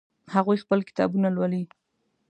هغوی 0.33 0.57
خپلې 0.63 0.83
کتابونه 0.89 1.27
لولي 1.35 1.63